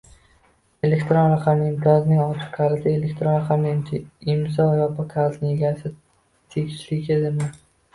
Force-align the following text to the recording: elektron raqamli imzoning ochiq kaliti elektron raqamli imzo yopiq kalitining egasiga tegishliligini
elektron 0.87 1.29
raqamli 1.33 1.67
imzoning 1.73 2.23
ochiq 2.23 2.49
kaliti 2.57 2.95
elektron 3.01 3.37
raqamli 3.39 3.95
imzo 4.37 4.69
yopiq 4.83 5.11
kalitining 5.17 5.57
egasiga 5.61 5.97
tegishliligini 6.05 7.57